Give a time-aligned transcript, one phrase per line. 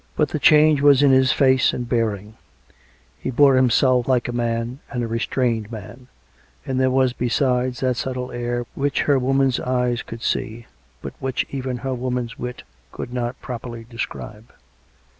[0.15, 2.33] But the change was in his face and bearing;
[3.19, 6.07] he bore himself like a man, and a restrained man;
[6.65, 10.65] and there was besides that subtle air which her woman's eyes could see,
[11.03, 14.51] but which even her woman's wit could not properly describe.